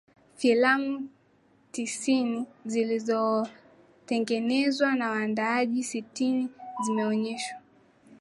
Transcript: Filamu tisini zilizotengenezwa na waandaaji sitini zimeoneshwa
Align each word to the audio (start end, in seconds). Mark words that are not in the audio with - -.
Filamu 0.35 1.09
tisini 1.71 2.45
zilizotengenezwa 2.65 4.95
na 4.95 5.09
waandaaji 5.09 5.83
sitini 5.83 6.49
zimeoneshwa 6.85 7.59